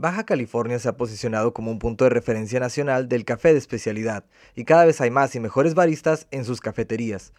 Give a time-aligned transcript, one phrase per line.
[0.00, 4.24] Baja California se ha posicionado como un punto de referencia nacional del café de especialidad,
[4.54, 7.32] y cada vez hay más y mejores baristas en sus cafeterías.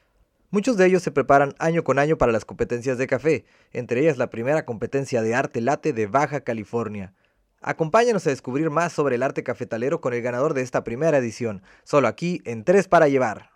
[0.51, 4.17] Muchos de ellos se preparan año con año para las competencias de café, entre ellas
[4.17, 7.13] la primera competencia de arte late de Baja California.
[7.61, 11.63] Acompáñanos a descubrir más sobre el arte cafetalero con el ganador de esta primera edición,
[11.85, 13.51] solo aquí en Tres para Llevar.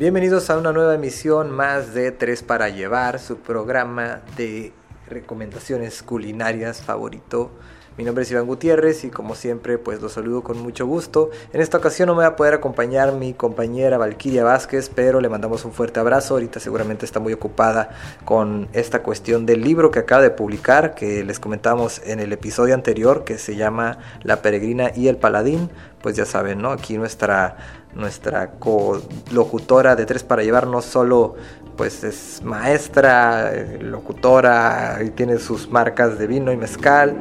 [0.00, 4.72] Bienvenidos a una nueva emisión más de Tres para Llevar, su programa de
[5.06, 7.50] recomendaciones culinarias favorito.
[7.98, 11.28] Mi nombre es Iván Gutiérrez y como siempre pues los saludo con mucho gusto.
[11.52, 15.28] En esta ocasión no me va a poder acompañar mi compañera Valquiria Vázquez, pero le
[15.28, 16.32] mandamos un fuerte abrazo.
[16.32, 17.90] Ahorita seguramente está muy ocupada
[18.24, 22.72] con esta cuestión del libro que acaba de publicar, que les comentamos en el episodio
[22.72, 25.68] anterior, que se llama La peregrina y el paladín.
[26.00, 26.70] Pues ya saben, ¿no?
[26.70, 31.34] Aquí nuestra nuestra co-locutora de Tres para Llevar no solo
[31.76, 37.16] pues es maestra, locutora y tiene sus marcas de vino y mezcal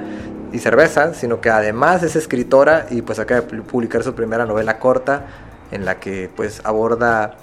[0.51, 4.79] y cerveza, sino que además es escritora y pues acaba de publicar su primera novela
[4.79, 5.27] corta
[5.71, 7.37] en la que pues aborda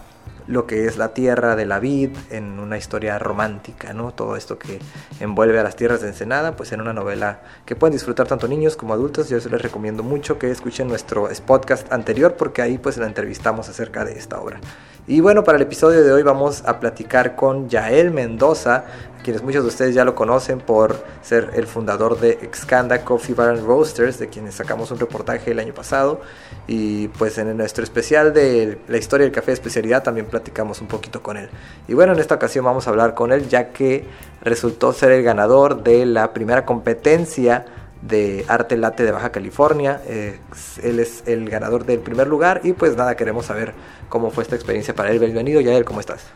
[0.47, 4.12] lo que es la tierra de la vid en una historia romántica, ¿no?
[4.12, 4.78] Todo esto que
[5.20, 8.77] envuelve a las tierras de Ensenada, pues en una novela que pueden disfrutar tanto niños
[8.77, 9.28] como adultos.
[9.28, 14.05] Yo les recomiendo mucho que escuchen nuestro podcast anterior porque ahí pues la entrevistamos acerca
[14.05, 14.61] de esta obra.
[15.08, 18.84] Y bueno, para el episodio de hoy vamos a platicar con Yael Mendoza,
[19.27, 23.48] quienes muchos de ustedes ya lo conocen por ser el fundador de Excanda Coffee Bar
[23.48, 26.20] and Roasters, de quienes sacamos un reportaje el año pasado.
[26.69, 30.86] Y pues en nuestro especial de la historia del café de especialidad también platicamos un
[30.86, 31.48] poquito con él.
[31.88, 34.06] Y bueno, en esta ocasión vamos a hablar con él ya que
[34.42, 37.64] resultó ser el ganador de la primera competencia
[38.02, 40.02] de Arte Late de Baja California.
[40.06, 40.38] Eh,
[40.84, 43.74] él es el ganador del primer lugar y pues nada, queremos saber
[44.08, 45.19] cómo fue esta experiencia para él.
[45.19, 46.27] Bienvenido, Yael, ¿cómo estás?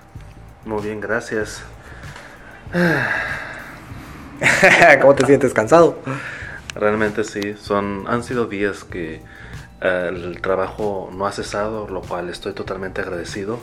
[0.64, 1.62] Muy bien, gracias.
[5.00, 5.52] ¿Cómo te sientes?
[5.52, 5.98] ¿Cansado?
[6.74, 9.22] Realmente sí, son, han sido días que
[9.80, 13.58] eh, el trabajo no ha cesado, lo cual estoy totalmente agradecido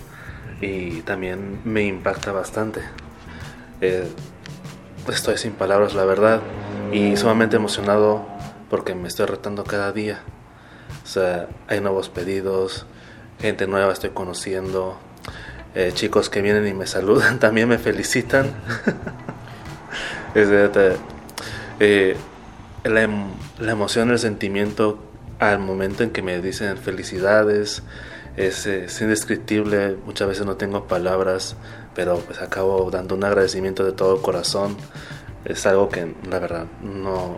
[0.60, 2.82] y también me impacta bastante.
[3.80, 4.12] Eh,
[5.08, 6.42] estoy sin palabras, la verdad,
[6.92, 8.26] y sumamente emocionado
[8.70, 10.20] porque me estoy retando cada día.
[11.04, 12.86] O sea, hay nuevos pedidos,
[13.40, 14.98] gente nueva estoy conociendo,
[15.78, 18.52] eh, chicos que vienen y me saludan, también me felicitan.
[20.34, 22.18] eh,
[22.84, 23.26] la, em,
[23.60, 24.98] la, emoción, el sentimiento
[25.38, 27.84] al momento en que me dicen felicidades
[28.38, 31.56] es, es, indescriptible, muchas veces no tengo palabras,
[31.94, 34.76] pero pues acabo dando un agradecimiento de todo corazón.
[35.46, 37.38] Es algo que la verdad no,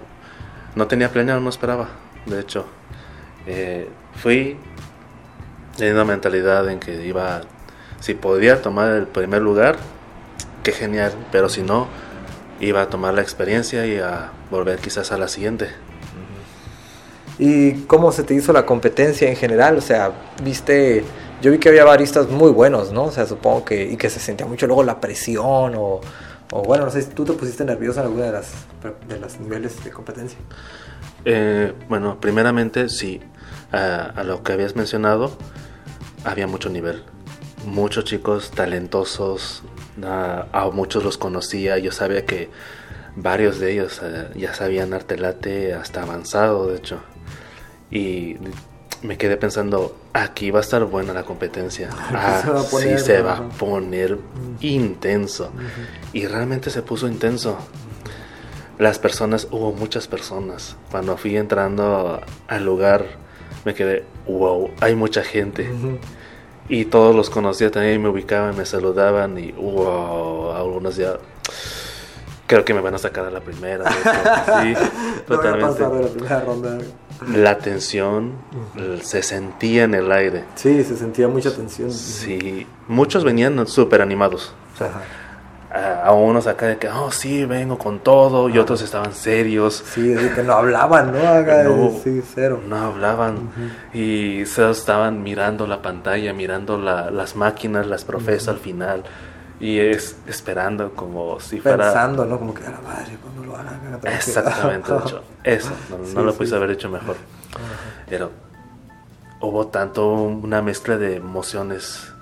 [0.76, 1.90] no tenía planeado, no esperaba.
[2.26, 2.68] De hecho,
[3.48, 4.58] eh, fui
[5.78, 7.42] en una mentalidad en que iba
[8.00, 9.78] si podía tomar el primer lugar,
[10.64, 11.88] qué genial, pero si no,
[12.60, 15.70] iba a tomar la experiencia y a volver quizás a la siguiente.
[17.38, 19.78] ¿Y cómo se te hizo la competencia en general?
[19.78, 20.12] O sea,
[20.44, 21.06] viste,
[21.42, 23.06] yo vi que había baristas muy buenos, ¿no?
[23.06, 26.02] O sea, supongo que, y que se sentía mucho luego la presión o,
[26.52, 28.52] o bueno, no sé, ¿tú te pusiste nervioso en alguna de las
[29.08, 30.38] de los niveles de competencia?
[31.24, 33.22] Eh, bueno, primeramente sí,
[33.72, 35.32] a, a lo que habías mencionado,
[36.26, 37.04] había mucho nivel
[37.66, 39.64] muchos chicos talentosos,
[40.02, 42.50] a muchos los conocía, yo sabía que
[43.16, 47.00] varios de ellos eh, ya sabían arte late hasta avanzado, de hecho.
[47.92, 48.38] Y
[49.02, 51.90] me quedé pensando, aquí va a estar buena la competencia.
[52.12, 54.18] Ah, sí, se va a poner
[54.62, 55.52] intenso.
[56.14, 57.58] Y realmente se puso intenso.
[58.78, 60.78] Las personas, hubo muchas personas.
[60.92, 63.06] Cuando fui entrando al lugar,
[63.66, 65.70] me quedé, wow, hay mucha gente.
[66.70, 71.18] Y todos los conocía también, me ubicaban, me saludaban y wow, algunos ya
[72.46, 73.92] creo que me van a sacar a la primera.
[74.62, 74.74] sí,
[75.28, 75.82] totalmente.
[75.82, 76.78] la, primera ronda.
[77.28, 78.34] la tensión
[79.02, 80.46] se sentía en el aire.
[80.56, 81.92] Sí, se sentía mucha tensión.
[81.92, 84.54] Sí, muchos venían súper animados.
[84.80, 85.02] Ajá
[85.72, 89.84] a, unos acá de que, oh, sí, vengo con todo, y otros estaban serios.
[89.94, 91.20] Sí, que no hablaban, ¿no?
[91.42, 92.60] no sí, cero.
[92.68, 93.52] No hablaban.
[93.94, 99.04] Y se estaban mirando la pantalla, mirando las máquinas, las profes al final.
[99.60, 101.86] Y es esperando como si fuera...
[101.86, 102.40] Pensando, ¿no?
[102.40, 104.00] Como que a la madre, cuando lo hagan.
[104.04, 105.24] Exactamente, de hecho.
[105.44, 105.72] Eso,
[106.16, 107.18] no, lo pude haber hecho mejor.
[108.08, 108.32] Pero
[109.42, 112.14] hubo tanto una mezcla de emociones.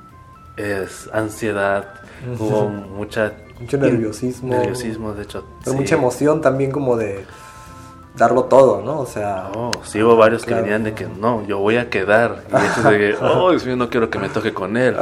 [0.58, 1.86] Es ansiedad,
[2.40, 3.34] Hubo mucha...
[3.60, 4.50] Mucho nerviosismo.
[4.50, 5.46] Nerviosismo, de hecho.
[5.64, 7.26] Pero mucha emoción también como de...
[8.16, 9.00] darlo todo, ¿no?
[9.00, 9.50] O sea...
[9.56, 12.44] Oh, sí hubo varios que venían de que no, yo voy a quedar.
[12.52, 14.96] Y estos de que, oh, mío, no quiero que me toque con él.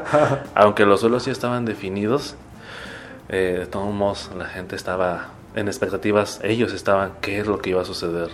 [0.54, 2.36] Aunque los suelos sí estaban definidos,
[3.28, 7.70] eh, de todos modos la gente estaba en expectativas, ellos estaban, qué es lo que
[7.70, 8.28] iba a suceder.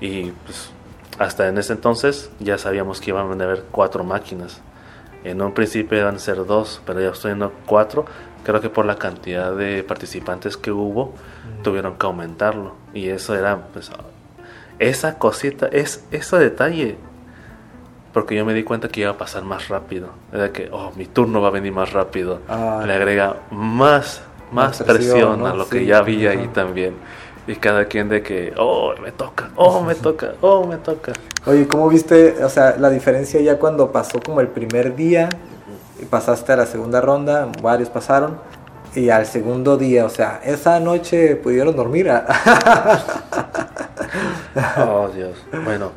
[0.00, 0.70] Y pues
[1.18, 4.60] hasta en ese entonces ya sabíamos que iban a haber cuatro máquinas.
[5.24, 8.06] En un principio iban a ser dos, pero ya estoy en cuatro.
[8.44, 11.12] Creo que por la cantidad de participantes que hubo,
[11.62, 12.74] tuvieron que aumentarlo.
[12.94, 13.90] Y eso era, pues,
[14.78, 16.96] esa cosita, es ese detalle.
[18.12, 20.08] Porque yo me di cuenta que iba a pasar más rápido.
[20.32, 22.40] Era que, oh, mi turno va a venir más rápido.
[22.48, 22.82] Ah.
[22.84, 26.94] Le agrega más, más, presión, a lo que ya había ahí también.
[27.50, 31.12] Y cada quien de que, oh, me toca, oh, me toca, oh, me toca.
[31.46, 35.28] Oye, ¿cómo viste, o sea, la diferencia ya cuando pasó como el primer día
[36.00, 38.38] y pasaste a la segunda ronda, varios pasaron,
[38.94, 42.08] y al segundo día, o sea, esa noche pudieron dormir.
[44.78, 45.44] oh, Dios.
[45.64, 45.90] Bueno,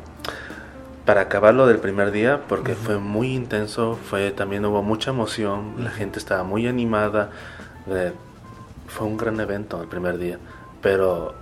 [1.04, 5.76] para acabar lo del primer día, porque fue muy intenso, fue también hubo mucha emoción,
[5.78, 7.30] la gente estaba muy animada,
[7.86, 8.12] eh,
[8.88, 10.40] fue un gran evento el primer día,
[10.84, 11.34] pero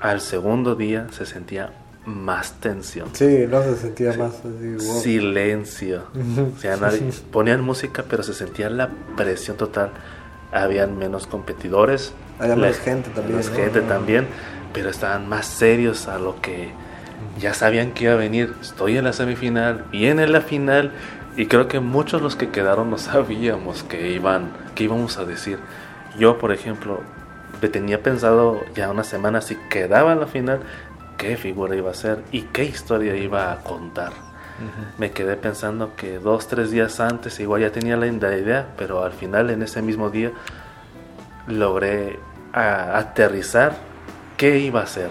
[0.00, 1.72] al segundo día se sentía
[2.04, 3.08] más tensión.
[3.12, 4.42] Sí, no se sentía más
[5.00, 6.02] Silencio.
[6.56, 7.00] o sea, nadie,
[7.30, 9.92] ponían música, pero se sentía la presión total.
[10.50, 12.12] Habían menos competidores.
[12.40, 13.36] Había más gente también.
[13.36, 14.26] Más gente también,
[14.72, 16.72] pero estaban más serios a lo que
[17.38, 18.54] ya sabían que iba a venir.
[18.60, 20.90] Estoy en la semifinal, viene la final,
[21.36, 25.60] y creo que muchos los que quedaron no sabíamos que iban, que íbamos a decir.
[26.18, 27.02] Yo, por ejemplo,
[27.68, 30.60] tenía pensado ya una semana si quedaba en la final,
[31.16, 34.12] qué figura iba a ser y qué historia iba a contar.
[34.98, 39.12] Me quedé pensando que dos, tres días antes igual ya tenía la idea, pero al
[39.12, 40.32] final en ese mismo día
[41.46, 42.18] logré
[42.52, 43.72] aterrizar
[44.36, 45.10] qué iba a ser.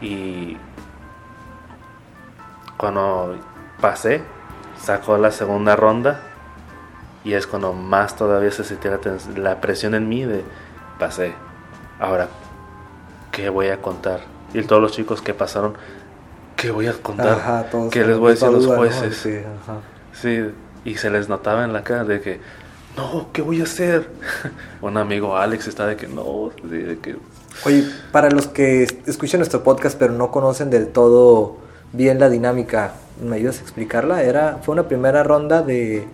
[0.00, 0.56] Y
[2.76, 3.36] cuando
[3.80, 4.22] pasé,
[4.80, 6.20] sacó la segunda ronda
[7.24, 8.98] y es cuando más todavía se sentía
[9.36, 10.44] la presión en mí de
[11.02, 11.32] pasé.
[11.98, 12.28] Ahora,
[13.32, 14.20] ¿qué voy a contar?
[14.54, 15.74] Y todos los chicos que pasaron,
[16.54, 17.66] ¿qué voy a contar?
[17.90, 19.28] ¿Qué les voy a decir a los jueces?
[20.12, 20.52] Sí,
[20.84, 22.40] y se les notaba en la cara de que,
[22.96, 24.10] no, ¿qué voy a hacer?
[24.80, 27.16] Un amigo Alex está de que, no, de que...
[27.64, 31.56] Oye, para los que escuchan nuestro podcast pero no conocen del todo
[31.92, 34.22] bien la dinámica, ¿me ayudas a explicarla?
[34.22, 36.06] Era, fue una primera ronda de...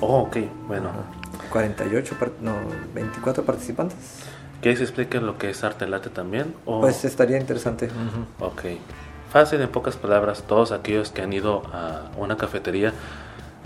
[0.00, 0.36] Oh, ok,
[0.68, 0.90] bueno.
[1.54, 2.56] 48, no,
[2.94, 3.96] 24 participantes.
[4.60, 6.52] ¿Quieres explicar lo que es arte late también?
[6.64, 7.88] Pues estaría interesante.
[8.40, 8.62] Ok.
[9.30, 12.92] Fácil, en pocas palabras, todos aquellos que han ido a una cafetería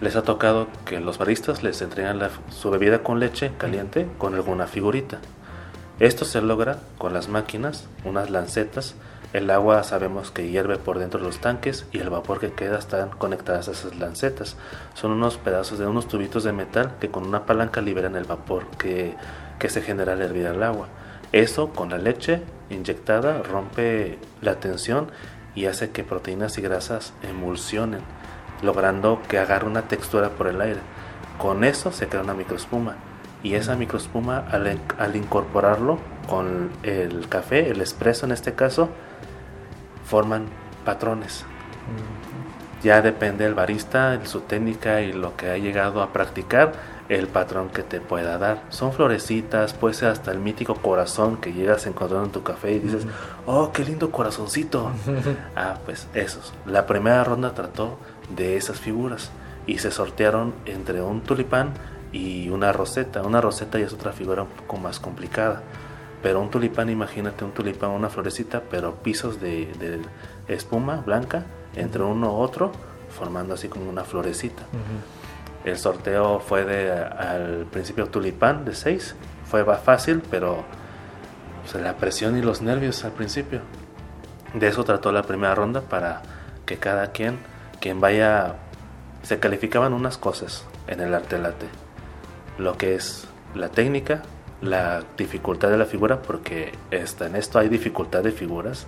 [0.03, 2.21] les ha tocado que los baristas les entregan
[2.51, 5.19] su bebida con leche caliente con alguna figurita.
[5.99, 8.97] Esto se logra con las máquinas, unas lancetas
[9.35, 12.79] el agua sabemos que hierve por dentro de los tanques y el vapor que queda
[12.79, 14.57] están conectadas a esas lancetas.
[14.95, 18.67] Son unos pedazos de unos tubitos de metal que con una palanca liberan el vapor
[18.79, 19.15] que,
[19.69, 20.89] se genera al hervir el agua.
[21.33, 22.41] Eso con la leche
[22.71, 25.11] inyectada rompe la tensión
[25.55, 28.01] y hace que proteínas y grasas emulsionen,
[28.63, 30.81] logrando que agarre una textura por el aire.
[31.37, 32.97] Con eso se crea una microespuma
[33.43, 35.99] y esa microespuma al, al incorporarlo
[36.29, 38.89] con el café, el espresso en este caso,
[40.05, 40.47] forman
[40.85, 41.45] patrones.
[42.83, 46.73] Ya depende el barista, su técnica y lo que ha llegado a practicar,
[47.09, 48.63] el patrón que te pueda dar.
[48.69, 52.73] Son florecitas, puede ser hasta el mítico corazón que llegas a encontrar en tu café
[52.73, 53.07] y dices,
[53.47, 54.93] oh, qué lindo corazoncito.
[55.57, 56.53] ah, pues esos.
[56.67, 57.99] La primera ronda trató
[58.37, 59.31] de esas figuras
[59.67, 61.73] y se sortearon entre un tulipán
[62.13, 63.23] y una roseta.
[63.23, 65.63] Una roseta ya es otra figura un poco más complicada.
[66.23, 70.01] Pero un tulipán, imagínate un tulipán, una florecita, pero pisos de,
[70.49, 71.45] espuma blanca
[71.77, 72.73] entre uno u otro,
[73.11, 74.63] formando así como una florecita.
[75.65, 80.65] El sorteo fue de al principio tulipán de 6, fue fácil, pero
[81.75, 83.61] la presión y los nervios al principio.
[84.55, 86.23] De eso trató la primera ronda para
[86.65, 87.39] que cada quien,
[87.81, 88.55] quien vaya,
[89.23, 91.67] se calificaban unas cosas en el arte late.
[92.59, 94.23] Lo que es la técnica,
[94.61, 98.87] la dificultad de la figura porque está, en esto hay dificultad de figuras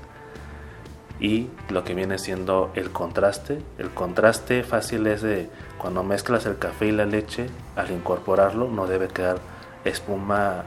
[1.21, 3.63] y lo que viene siendo el contraste.
[3.79, 5.49] El contraste fácil es de
[5.79, 7.47] cuando mezclas el café y la leche,
[7.77, 9.39] al incorporarlo no debe quedar
[9.85, 10.65] espuma,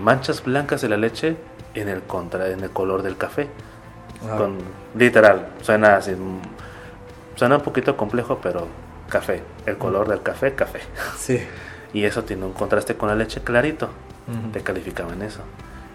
[0.00, 1.36] manchas blancas de la leche
[1.74, 3.48] en el, contra, en el color del café.
[4.36, 4.58] Con,
[4.96, 6.12] literal, suena así,
[7.34, 8.68] suena un poquito complejo, pero
[9.08, 10.80] café, el color del café, café.
[11.18, 11.40] Sí.
[11.92, 13.90] Y eso tiene un contraste con la leche clarito
[14.52, 15.40] te calificaban eso.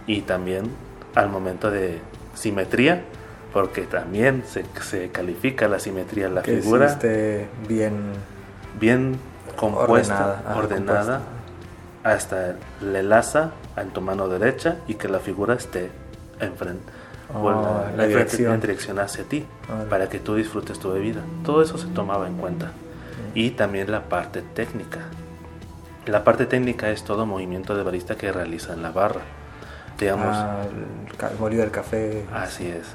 [0.06, 0.70] Y también
[1.16, 2.00] al momento de
[2.36, 3.04] simetría,
[3.54, 6.88] porque también se, se califica la simetría la que figura.
[6.88, 7.94] esté bien
[8.80, 9.18] bien
[9.56, 11.22] compuesta, Ordenada,
[12.04, 15.90] hasta le laza en tu mano derecha y que la figura esté
[16.40, 16.84] enfrente,
[17.34, 19.00] Oh, la dirección.
[19.00, 19.46] hacia ti,
[19.90, 21.22] para que tú disfrutes tu bebida.
[21.44, 22.72] Todo eso se tomaba en cuenta.
[23.34, 25.00] Y también la parte técnica.
[26.08, 29.22] La parte técnica es todo movimiento de barista que realiza en la barra.
[30.00, 32.26] Digamos, Ah, el, molido del café.
[32.34, 32.88] Así es.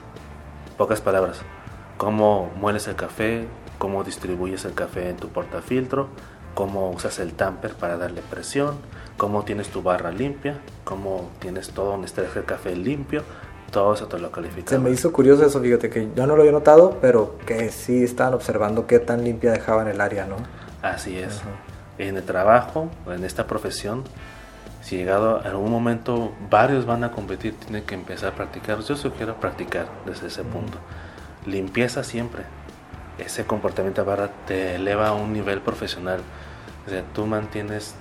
[0.79, 1.43] Pocas palabras.
[1.99, 3.47] Cómo mueles el café,
[3.79, 6.09] cómo distribuyes el café en tu portafiltro,
[6.55, 8.77] cómo usas el tamper para darle presión,
[9.19, 13.25] cómo tienes tu barra limpia, cómo tienes todo donde está el café limpio,
[13.71, 14.83] todo eso te lo Se calificamos.
[14.83, 18.33] me hizo curioso eso, fíjate que yo no lo había notado, pero que sí estaban
[18.33, 20.37] observando qué tan limpia dejaban el área, ¿no?
[20.83, 21.41] Así es.
[21.41, 21.72] Ajá.
[21.99, 24.05] En el trabajo, en esta profesión,
[24.83, 28.81] si llegado a algún momento varios van a competir, tienen que empezar a practicar.
[28.81, 30.79] Yo sugiero practicar desde ese punto.
[31.47, 32.43] Limpieza siempre.
[33.19, 36.21] Ese comportamiento barra te eleva a un nivel profesional.
[36.87, 37.95] O sea, tú mantienes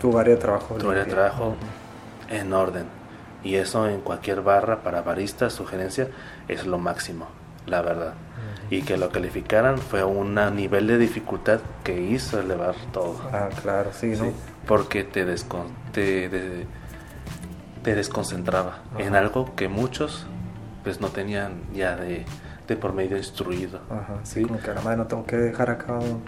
[0.00, 0.74] Tu área de trabajo.
[0.74, 1.54] tu área de trabajo
[2.28, 2.86] en orden.
[3.44, 6.08] Y eso en cualquier barra para baristas, sugerencia,
[6.48, 7.28] es lo máximo,
[7.66, 8.14] la verdad.
[8.70, 13.16] Y que lo calificaran fue un nivel de dificultad que hizo elevar todo.
[13.32, 14.24] Ah, claro, sí, ¿no?
[14.24, 14.30] Sí,
[14.66, 16.66] porque te, descon- te, de-
[17.82, 19.18] te desconcentraba en Ajá.
[19.18, 20.26] algo que muchos
[20.82, 22.24] pues no tenían ya de,
[22.66, 23.80] de por medio instruido.
[23.90, 26.22] Ajá, sí, como que a la madre no tengo que dejar acá un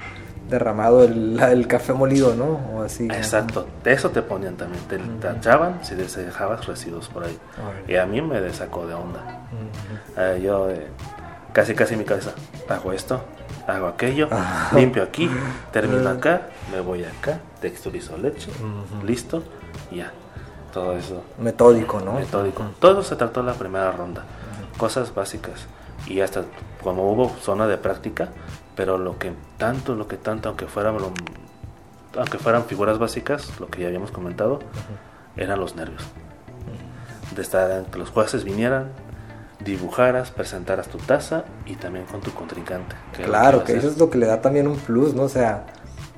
[0.49, 2.61] derramado el, el café molido, ¿no?
[2.75, 3.07] O así.
[3.09, 3.15] ¿no?
[3.15, 5.17] Exacto, de eso te ponían también, te Ujú.
[5.21, 7.37] tachaban si dejabas residuos por ahí.
[7.61, 7.93] Órale.
[7.93, 9.21] Y a mí me sacó de onda.
[9.53, 10.21] Ujú.
[10.21, 10.87] Eh, yo eh,
[11.53, 12.33] casi casi en mi cabeza,
[12.69, 13.21] hago esto,
[13.67, 14.71] hago aquello, Ah.
[14.75, 15.31] limpio aquí,
[15.73, 16.13] termino Ah.
[16.13, 18.51] acá, me voy acá, texturizo leche,
[19.05, 19.43] listo,
[19.91, 20.13] ya.
[20.73, 21.23] Todo eso.
[21.39, 22.13] Metódico, ¿no?
[22.15, 22.63] metódico.
[22.79, 24.25] Todo se trató la primera ronda.
[24.77, 25.67] Cosas básicas.
[26.07, 26.43] Y hasta
[26.83, 28.29] como hubo zona de práctica,
[28.77, 31.11] pero lo que tanto, lo que tanto, aunque fueran, lo-
[32.19, 34.61] aunque fueran figuras básicas, lo que ya habíamos comentado,
[35.37, 36.03] eran los nervios.
[37.35, 38.89] De estar, que los jueces vinieran,
[39.65, 42.95] dibujaras, presentaras tu taza y también con tu contrincante.
[43.17, 45.25] que Claro, que eso es lo que le da también un plus, ¿no?
[45.25, 45.65] O sea,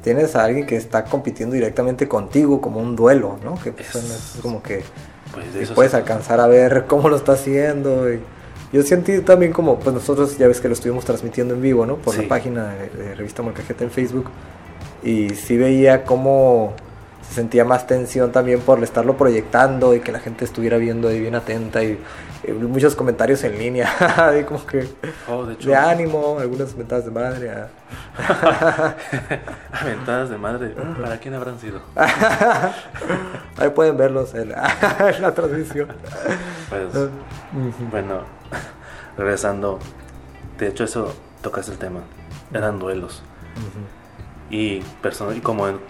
[0.02, 3.54] tienes a alguien que está compitiendo directamente contigo como un duelo, ¿no?
[3.62, 4.82] Que pues, Es- es como que
[5.32, 8.12] Pues de y eso puedes alcanzar a ver cómo lo está haciendo.
[8.12, 8.20] y
[8.73, 11.97] yo sentí también como, pues nosotros ya ves que lo estuvimos transmitiendo en vivo, ¿no?
[11.97, 12.23] Por Sí.
[12.23, 14.30] la página de, de Revista Molcajete en Facebook.
[15.02, 16.75] Y sí veía cómo
[17.30, 21.20] se sentía más tensión también por estarlo proyectando y que la gente estuviera viendo ahí
[21.20, 21.96] bien atenta y,
[22.42, 23.88] y muchos comentarios en línea,
[24.40, 24.88] y como que
[25.28, 27.50] Oh, de ánimo, algunas mentadas de madre.
[27.52, 27.68] ah.
[29.72, 30.75] aventadas de madre.
[31.00, 31.80] ¿Para quién habrán sido?
[33.56, 35.88] Ahí pueden verlos en, en la transmisión.
[36.68, 37.08] Pues.
[37.90, 38.22] Bueno,
[39.16, 39.78] regresando,
[40.58, 42.00] de hecho eso tocas el tema,
[42.52, 43.22] eran duelos
[43.56, 44.54] Ujú.
[44.54, 45.80] y, perso- y como en-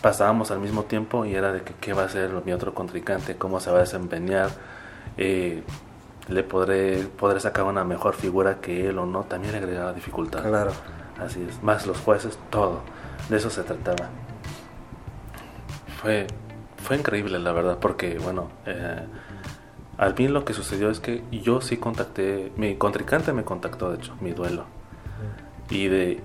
[0.00, 3.36] pasábamos al mismo tiempo y era de que qué va a hacer mi otro contrincante,
[3.36, 4.50] cómo se va a desempeñar,
[5.16, 5.62] eh,
[6.28, 10.42] le podré, podré sacar una mejor figura que él o no, también le agregaba dificultad.
[10.42, 10.72] Claro.
[11.18, 12.80] Así es, más los jueces, todo,
[13.28, 14.08] de eso se trataba.
[16.00, 16.26] Fue,
[16.76, 19.04] fue increíble la verdad, porque bueno, eh,
[19.96, 23.96] al fin lo que sucedió es que yo sí contacté, mi contrincante me contactó de
[23.96, 24.66] hecho, mi duelo,
[25.70, 26.20] y de,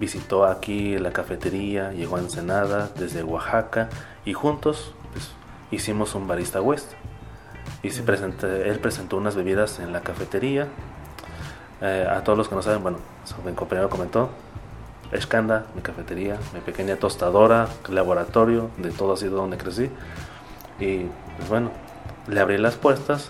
[0.00, 3.88] visitó aquí la cafetería, llegó a Ensenada desde Oaxaca,
[4.24, 5.30] y juntos pues,
[5.70, 6.92] hicimos un barista west.
[7.82, 10.66] Y presenté- él presentó unas bebidas en la cafetería.
[11.82, 12.98] Eh, a todos los que no saben, bueno,
[13.44, 14.30] mi compañero comentó,
[15.12, 19.90] Escanda, mi cafetería, mi pequeña tostadora, laboratorio, de todo ha sido donde crecí.
[20.78, 21.04] Y
[21.36, 21.70] pues bueno,
[22.28, 23.28] le abrí las puertas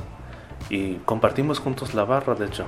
[0.68, 2.64] y compartimos juntos la barra, de hecho.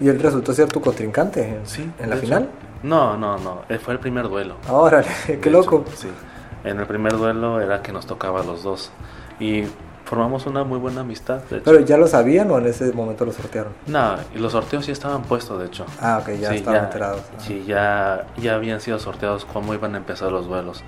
[0.00, 1.88] ¿Y él resultó ser tu contrincante en, Sí.
[1.98, 2.42] en la final?
[2.44, 2.50] hecho.
[2.82, 4.56] No, no, no, eh, fue el primer duelo.
[4.68, 5.08] Órale,
[5.40, 5.84] qué loco.
[5.94, 6.08] sí.
[6.64, 8.90] En el primer duelo era que nos tocaba a los dos.
[9.40, 9.64] Y
[10.04, 11.64] formamos una muy buena amistad, de hecho.
[11.64, 13.72] Pero ya lo sabían o en ese momento lo sortearon.
[13.86, 15.84] No, y los sorteos ya estaban puestos, de hecho.
[16.00, 17.22] Ah, ok, ya Sí, estaban enterados.
[17.32, 17.40] Ah.
[17.40, 20.84] Sí, ya, ya habían sido sorteados cómo iban a empezar los duelos.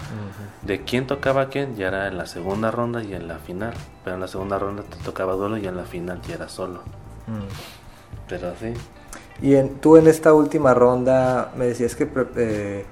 [0.62, 3.72] De quién tocaba a quién ya era en la segunda ronda y en la final.
[4.04, 6.80] Pero en la segunda ronda te tocaba duelo y en la final ya era solo.
[7.26, 7.48] Mm.
[8.28, 8.74] Pero sí.
[9.42, 12.08] Y en, tú en esta última ronda me decías que...
[12.36, 12.84] eh,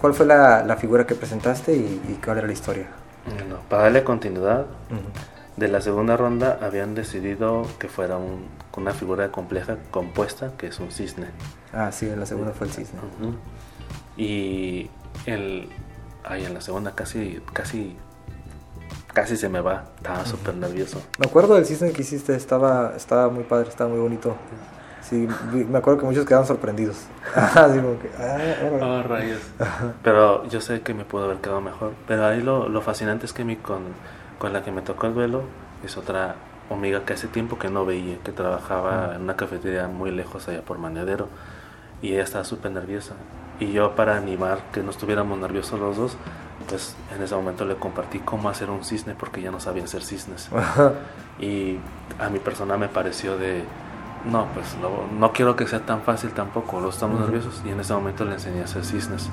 [0.00, 1.78] ¿Cuál fue la, la figura que presentaste y,
[2.08, 2.88] y cuál era la historia?
[3.26, 5.00] Bueno, para darle continuidad, Ujú.
[5.56, 8.44] de la segunda ronda habían decidido que fuera un-
[8.76, 11.28] una figura compleja compuesta, que es un cisne.
[11.72, 12.98] Ah, sí, en la segunda fue el cisne.
[13.18, 13.34] Ujú.
[14.18, 14.90] Y
[15.24, 15.70] el,
[16.24, 17.96] ay, en la segunda casi, casi,
[19.14, 21.00] casi se me va, estaba súper nervioso.
[21.18, 24.36] Me acuerdo del cisne que hiciste, estaba, estaba muy padre, estaba muy bonito.
[25.08, 26.96] Sí, me acuerdo que muchos quedaron sorprendidos.
[27.34, 28.38] Así como que, ah,
[28.80, 29.40] oh, rayos.
[30.02, 31.92] Pero yo sé que me pudo haber quedado mejor.
[32.08, 33.82] Pero ahí lo, lo fascinante es que mi con,
[34.38, 35.42] con la que me tocó el vuelo
[35.84, 36.36] es otra
[36.70, 40.62] amiga que hace tiempo que no veía, que trabajaba en una cafetería muy lejos allá
[40.62, 41.28] por Maneadero.
[42.00, 43.14] Y ella estaba súper nerviosa.
[43.60, 46.16] Y yo para animar que no estuviéramos nerviosos los dos,
[46.66, 50.02] pues en ese momento le compartí cómo hacer un cisne porque ya no sabía hacer
[50.02, 50.48] cisnes.
[51.38, 51.76] y
[52.18, 53.64] a mi persona me pareció de,
[54.30, 54.76] no, pues
[55.18, 58.32] no, quiero que sea tan fácil tampoco, lo estamos nerviosos y en ese momento le
[58.32, 59.28] enseñé a hacer cisnes.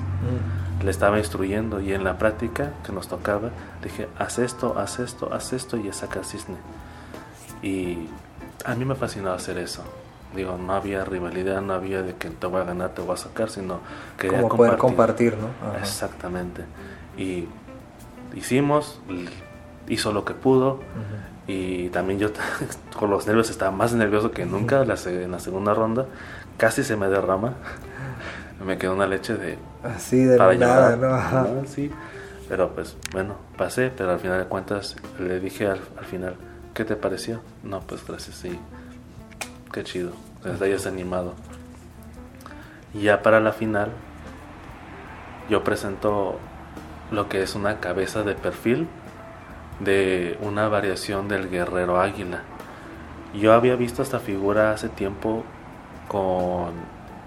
[0.82, 3.50] Le estaba instruyendo y en la práctica que nos tocaba
[3.82, 6.56] dije, haz esto, haz esto, haz esto y saca cisne.
[7.62, 8.08] Y
[8.64, 9.82] a mí me fascinaba hacer eso.
[10.34, 13.16] Digo, no había rivalidad, no había de que te voy a ganar, te voy a
[13.16, 13.80] sacar, sino
[14.18, 15.78] quería Como poder compartir, ¿no?
[15.78, 16.64] Exactamente.
[17.16, 17.46] Y
[18.34, 19.00] hicimos,
[19.88, 20.80] hizo lo que pudo.
[21.46, 22.30] Y también yo
[22.98, 26.06] con los nervios estaba más nervioso que nunca en la segunda ronda.
[26.56, 27.54] Casi se me derrama.
[28.64, 29.58] Me quedó una leche de...
[29.82, 31.66] Así de nada, ¿no?
[31.66, 31.90] Sí.
[32.48, 36.36] Pero pues bueno, pasé, pero al final de cuentas le dije al, final,
[36.74, 37.40] ¿qué te pareció?
[37.62, 38.58] No, pues gracias, sí.
[39.72, 40.12] Qué chido.
[40.44, 41.34] Desde ahí animado.
[42.94, 43.90] Y ya para la final,
[45.48, 46.38] yo presento
[47.10, 48.86] lo que es una cabeza de perfil
[49.84, 52.42] de una variación del guerrero águila.
[53.34, 55.44] Yo había visto esta figura hace tiempo
[56.08, 56.72] con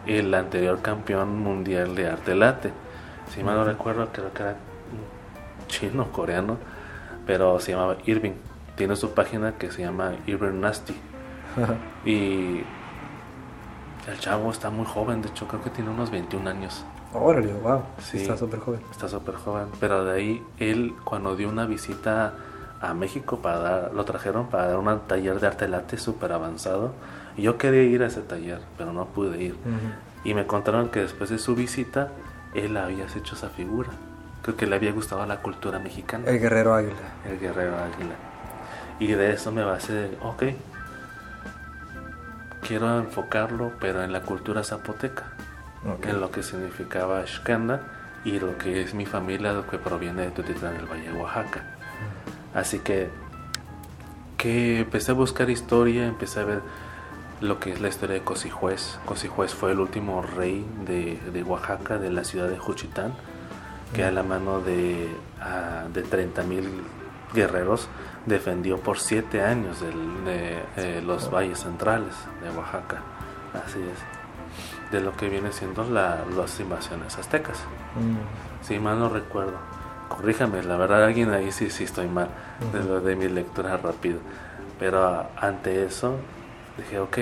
[0.05, 2.71] el anterior campeón mundial de arte late.
[3.33, 4.55] Si mal no recuerdo, creo que era
[5.67, 6.57] chino, coreano,
[7.25, 8.33] pero se llamaba Irving.
[8.75, 10.95] Tiene su página que se llama Irving Nasty.
[12.05, 12.63] y
[14.07, 16.85] el chavo está muy joven, de hecho creo que tiene unos 21 años.
[17.15, 17.81] Órale, wow.
[18.13, 18.81] está súper joven.
[18.91, 19.67] Está súper joven.
[19.79, 22.34] Pero de ahí, él, cuando dio una visita
[22.81, 26.93] a México, para dar, lo trajeron para dar un taller de arte late súper avanzado.
[27.38, 29.55] Y yo quería ir a ese taller, pero no pude ir.
[30.24, 32.10] Y me contaron que después de su visita,
[32.53, 33.89] él había hecho esa figura.
[34.41, 36.25] Creo que le había gustado la cultura mexicana.
[36.27, 36.95] El guerrero águila.
[37.27, 38.15] El guerrero águila.
[39.00, 40.44] Y de eso me hacer, ok,
[42.66, 45.34] quiero enfocarlo, pero en la cultura zapoteca
[46.03, 47.81] en lo que significaba Xcanda
[48.24, 51.63] y lo que es mi familia, lo que proviene de Tutitlán del Valle de Oaxaca.
[52.53, 53.09] Así que,
[54.37, 56.61] que empecé a buscar historia, empecé a ver
[57.41, 58.98] lo que es la historia de Cosijuez.
[59.05, 63.13] Cosijuez fue el último rey de, de Oaxaca, de la ciudad de Juchitán,
[63.93, 66.63] que a la mano de, uh, de 30.000
[67.33, 67.89] guerreros
[68.25, 73.01] defendió por siete años de, eh, los valles centrales de Oaxaca.
[73.53, 74.25] Así es
[74.91, 77.59] de lo que viene siendo las invasiones aztecas.
[77.95, 78.65] Mm.
[78.65, 79.57] Si mal no recuerdo.
[80.09, 82.29] Corríjame, la verdad alguien ahí sí, sí estoy mal
[82.71, 84.19] de lo de mi lectura rápido.
[84.79, 86.17] Pero ante eso
[86.77, 87.17] dije, ok,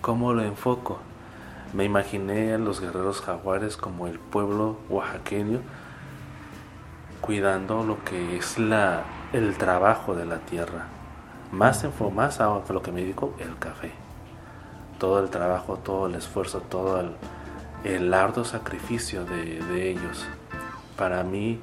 [0.00, 0.98] ¿cómo lo enfoco?
[1.72, 5.60] Me imaginé a los guerreros jaguares como el pueblo oaxaqueño
[7.20, 10.86] cuidando lo que es la, el trabajo de la tierra.
[11.52, 14.05] Más, en, más a lo que me dedico, el café
[14.98, 17.00] todo el trabajo, todo el esfuerzo, todo
[17.84, 20.26] el, arduo sacrificio de, ellos.
[20.96, 21.60] Para mí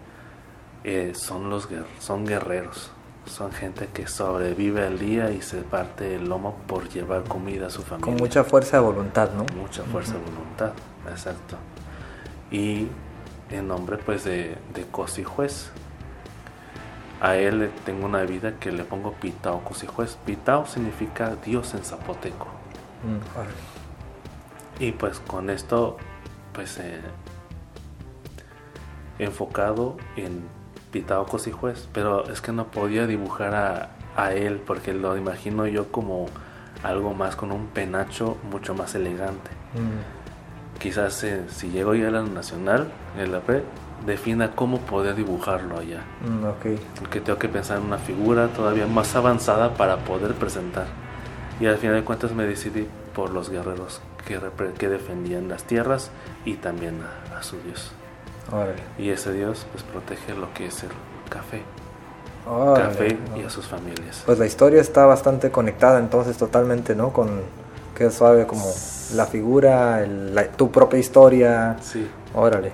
[0.84, 1.68] eh, son, los,
[2.00, 2.92] son guerreros,
[3.26, 7.70] son gente que sobrevive al día y se parte el lomo por llevar comida a
[7.70, 8.06] su familia.
[8.06, 9.46] Con mucha fuerza de voluntad, ¿no?
[9.56, 10.74] Mucha fuerza de voluntad,
[11.12, 11.58] exacto.
[12.52, 12.88] Y
[13.50, 15.70] en nombre pues de, de Cosijuez.
[17.22, 20.18] A él tengo una vida que le pongo Pitao Cosijuez.
[20.26, 22.63] Pitao significa Dios en zapoteco.
[24.80, 25.98] Y pues con esto,
[26.54, 27.02] pues eh,
[29.20, 30.44] enfocado en
[30.92, 35.68] Pitao y Juez, pero es que no podía dibujar a, a, él porque lo imagino
[35.68, 36.28] yo como
[36.84, 39.50] algo más con un penacho mucho más elegante.
[39.74, 40.80] Mm.
[40.80, 43.64] Quizás eh, si llego ya a la nacional, en la pre,
[44.06, 46.02] defina cómo poder dibujarlo allá.
[46.28, 46.80] Mm, okay.
[47.00, 50.88] Porque tengo que pensar en una figura todavía más avanzada para poder presentar.
[51.60, 54.40] Y al final de cuentas me decidí por los guerreros que,
[54.78, 56.10] que defendían las tierras
[56.46, 57.00] y también
[57.36, 57.92] a, su dios.
[58.98, 60.90] Y ese dios pues protege lo que es el
[61.30, 61.62] café.
[62.76, 64.24] café y a sus familias.
[64.26, 67.12] Pues la historia está bastante conectada entonces totalmente, ¿no?
[67.12, 67.42] Con
[67.96, 68.66] que suave como
[69.14, 70.06] la figura,
[70.56, 71.78] tu propia historia.
[71.82, 72.08] Sí.
[72.34, 72.72] Órale.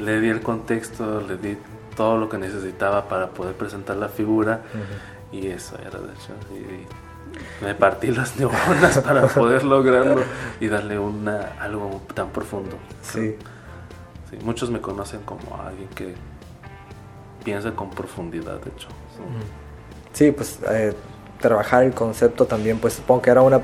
[0.00, 1.56] Le di el contexto, le di
[1.96, 4.62] todo lo que necesitaba para poder presentar la figura
[5.32, 6.32] y eso era de hecho.
[7.62, 10.22] Me partí las neuronas para poder lograrlo
[10.60, 12.76] y darle una, algo tan profundo.
[13.02, 13.36] Sí.
[14.44, 16.14] Muchos me conocen como alguien que
[17.44, 18.88] piensa con profundidad, de hecho.
[20.12, 20.94] Sí, pues eh,
[21.40, 23.62] trabajar el concepto también, pues supongo que era una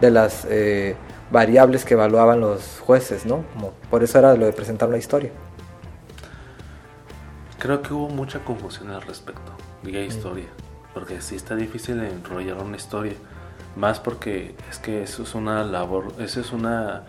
[0.00, 0.96] de las eh,
[1.30, 3.44] variables que evaluaban los jueces, ¿no?
[3.54, 5.30] Como, por eso era lo de presentar una historia.
[7.58, 10.46] Creo que hubo mucha confusión al respecto, diga historia,
[10.96, 13.12] porque sí está difícil enrollar una historia,
[13.76, 17.02] más porque es que eso es una labor, eso es una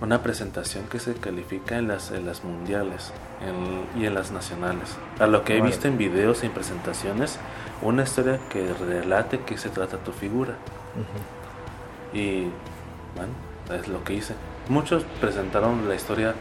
[0.00, 3.12] una presentación que se califica en las, en las mundiales
[3.98, 4.96] y en las nacionales.
[5.18, 7.40] A lo que he visto en videos y en presentaciones,
[7.82, 10.54] una historia que relate que se trata tu figura.
[12.12, 12.46] Y
[13.16, 13.32] bueno,
[13.80, 14.34] es lo que hice.
[14.68, 16.34] Muchos presentaron la historia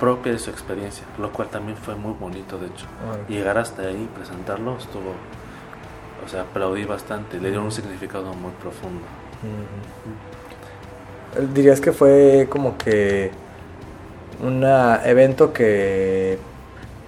[0.00, 2.86] propia de su experiencia, lo cual también fue muy bonito, de hecho.
[3.28, 5.14] Llegar hasta ahí, presentarlo, estuvo,
[6.24, 9.02] o sea, aplaudí bastante, le dieron un significado muy profundo.
[11.54, 13.30] Dirías que fue como que
[14.42, 14.64] un
[15.04, 16.38] evento que,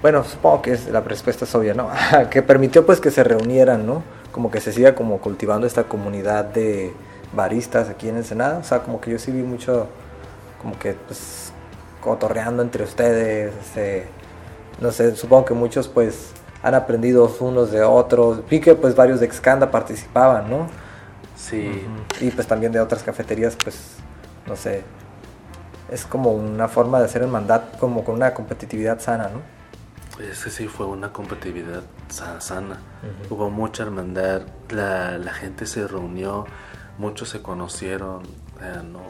[0.02, 1.90] bueno, supongo que es, la respuesta es obvia, ¿no?
[2.30, 4.02] que permitió pues que se reunieran, ¿no?
[4.32, 6.92] Como que se siga como cultivando esta comunidad de
[7.32, 8.58] baristas aquí en Ensenada.
[8.58, 9.86] O sea, como que yo sí vi mucho,
[10.60, 11.52] como que pues
[12.00, 14.06] cotorreando entre ustedes, este,
[14.80, 18.42] no sé, supongo que muchos pues han aprendido unos de otros.
[18.48, 20.66] Vi que pues varios de Excanda participaban, ¿no?
[21.36, 21.86] Sí.
[22.20, 23.96] Y pues también de otras cafeterías pues
[24.46, 24.82] no sé,
[25.90, 29.40] es como una forma de hacer el mandato como con una competitividad sana, ¿no?
[30.22, 32.78] Ese sí fue una competitividad sana.
[33.30, 36.46] Hubo mucha hermandad, la, la, gente se reunió,
[36.98, 38.22] muchos se conocieron.
[38.92, 39.00] no,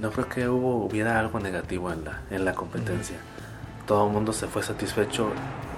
[0.00, 3.16] no creo que hubo, hubiera algo negativo en la, en la competencia.
[3.86, 5.28] Todo el mundo se fue satisfecho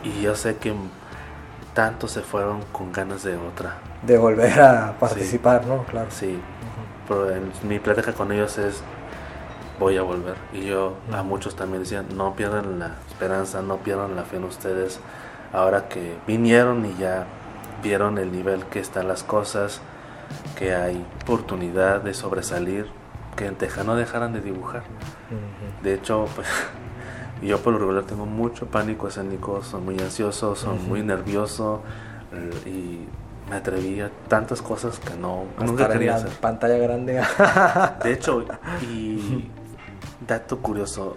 [0.05, 0.75] y yo sé que
[1.75, 3.79] tantos se fueron con ganas de otra.
[4.03, 5.85] De volver a participar, ¿no?
[5.85, 6.09] Claro.
[6.11, 6.39] Sí,
[7.07, 8.83] pero en mi plática con ellos es
[9.79, 10.37] voy a volver.
[10.53, 14.45] Y yo a muchos también decían, no pierdan la esperanza, no pierdan la fe en
[14.45, 15.01] ustedes.
[15.53, 17.27] Ahora que vinieron y ya
[17.83, 19.81] vieron el nivel que están las cosas,
[20.57, 22.87] que hay oportunidad de sobresalir,
[23.37, 24.83] que en Teja no dejaran de dibujar.
[25.83, 26.49] De hecho, pues
[27.47, 31.83] yo por lo regular tengo mucho pánico escénico, soy muy ansioso, soy muy nervioso
[32.33, 36.31] eh, y me atreví a tantas cosas que no nunca quería hacer.
[36.41, 37.23] Pantalla grande.
[38.03, 38.45] de hecho,
[38.83, 39.49] y
[40.27, 41.17] dato curioso,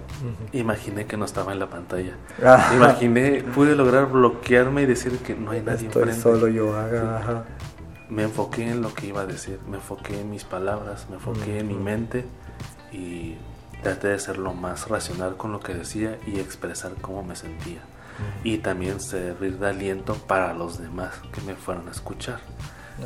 [0.54, 2.16] imaginé que no estaba en la pantalla.
[2.76, 6.74] Imaginé, pude lograr bloquearme y decir que no hay nadie Estoy solo yo.
[8.10, 11.60] Me enfoqué en lo que iba a decir, me enfoqué en mis palabras, me enfoqué
[11.60, 12.26] en mi mente
[12.92, 13.38] y
[13.84, 17.82] traté de ser lo más racional con lo que decía y expresar cómo me sentía
[18.44, 22.40] y también servir de aliento para los demás que me fueron a escuchar.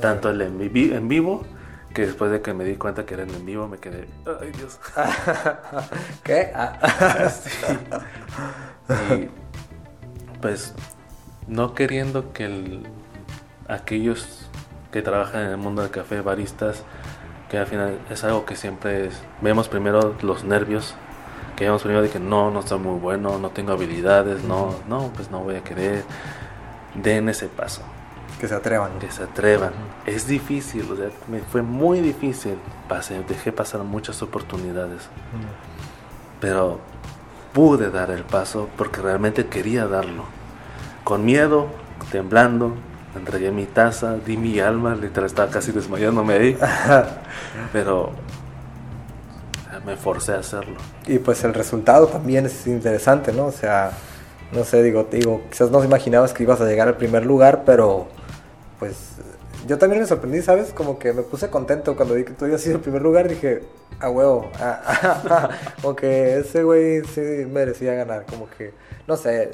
[0.01, 1.45] Tanto el en, en vivo,
[1.93, 4.79] que después de que me di cuenta que eran en vivo, me quedé, ay Dios.
[6.23, 6.51] ¿Qué?
[6.53, 6.79] Ah.
[8.87, 9.29] Y
[10.41, 10.75] pues
[11.47, 12.83] no queriendo que
[13.67, 14.47] aquellos
[14.91, 16.83] que trabajan en el mundo del café, baristas,
[17.49, 19.09] que al final es algo que siempre
[19.41, 20.95] vemos primero los nervios
[21.55, 25.11] que habíamos primero de que no, no está muy bueno, no tengo habilidades, no, no,
[25.15, 26.03] pues no voy a querer.
[26.95, 27.81] Den ese paso.
[28.39, 28.99] Que se atrevan.
[28.99, 29.71] Que se atrevan.
[30.05, 32.57] Es difícil, o sea, me fue muy difícil.
[32.89, 35.03] Pasé, dejé pasar muchas oportunidades.
[36.41, 36.79] Pero
[37.53, 40.25] pude dar el paso porque realmente quería darlo.
[41.05, 41.67] Con miedo,
[42.11, 42.73] temblando,
[43.15, 46.57] entregué mi taza, di mi alma, literal estaba casi desmayándome ahí.
[47.73, 48.11] Pero
[49.85, 50.75] me forcé a hacerlo.
[51.07, 53.45] Y pues el resultado también es interesante, ¿no?
[53.45, 53.91] O sea,
[54.51, 58.07] no sé, digo, digo, quizás no imaginabas que ibas a llegar al primer lugar, pero
[58.79, 59.15] pues
[59.67, 60.71] yo también me sorprendí, ¿sabes?
[60.71, 63.63] Como que me puse contento cuando vi que tú habías sido el primer lugar, dije,
[63.99, 64.51] a huevo,
[65.81, 68.73] como que ese güey sí merecía ganar, como que,
[69.07, 69.51] no sé,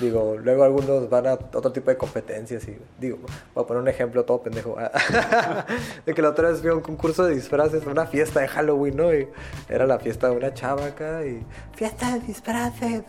[0.00, 3.18] Digo, luego algunos van a otro tipo de competencias y digo,
[3.54, 4.76] voy a poner un ejemplo todo pendejo.
[6.06, 8.96] de que la otra vez fui a un concurso de disfraces, una fiesta de Halloween,
[8.96, 9.14] ¿no?
[9.14, 9.28] Y
[9.68, 11.44] era la fiesta de una chava acá y
[11.76, 13.04] fiesta de disfraces.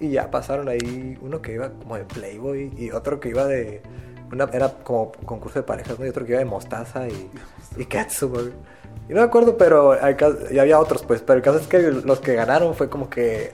[0.00, 3.80] Y ya pasaron ahí uno que iba como de Playboy y otro que iba de
[4.32, 6.06] una era como concurso de parejas, ¿no?
[6.06, 7.30] Y otro que iba de mostaza y,
[7.76, 8.52] y Katsu,
[9.08, 9.94] Y no me acuerdo, pero
[10.50, 11.22] y había otros, pues.
[11.22, 13.52] Pero el caso es que los que ganaron fue como que